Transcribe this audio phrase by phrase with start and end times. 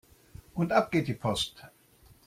[0.55, 1.63] Und ab geht die Post!